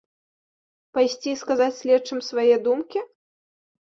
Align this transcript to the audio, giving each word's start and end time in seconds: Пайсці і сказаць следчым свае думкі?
Пайсці 0.97 1.29
і 1.31 1.35
сказаць 1.41 1.75
следчым 1.81 2.19
свае 2.29 2.55
думкі? 2.69 2.99